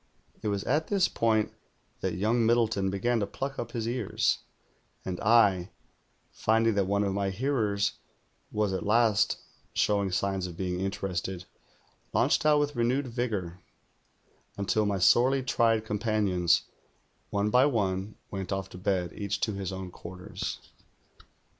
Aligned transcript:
It 0.41 0.47
was 0.47 0.63
at 0.63 0.87
this 0.87 1.07
])oint 1.07 1.51
that 1.99 2.15
young 2.15 2.39
Aliddleton 2.47 2.89
began 2.89 3.19
to 3.19 3.27
pluck 3.27 3.59
up 3.59 3.73
his 3.73 3.87
ears; 3.87 4.39
and 5.05 5.19
I, 5.19 5.69
finding 6.31 6.73
that 6.73 6.87
one 6.87 7.03
of 7.03 7.13
my 7.13 7.29
hearers 7.29 7.99
was 8.51 8.73
at 8.73 8.83
last 8.83 9.37
showing 9.75 10.11
signs 10.11 10.47
of 10.47 10.57
being 10.57 10.79
interested, 10.79 11.45
launched 12.13 12.47
out 12.47 12.57
with 12.59 12.75
renewed 12.75 13.13
vigoiu, 13.13 13.59
until 14.57 14.87
my 14.87 14.97
sorely 14.97 15.43
tried 15.43 15.85
compan 15.85 16.27
ions, 16.33 16.63
one 17.29 17.51
by 17.51 17.67
one, 17.67 18.15
went 18.31 18.51
off 18.51 18.69
to 18.69 18.79
bed, 18.79 19.13
each 19.13 19.39
to 19.41 19.53
his 19.53 19.71
own 19.71 19.91
quarters. 19.91 20.57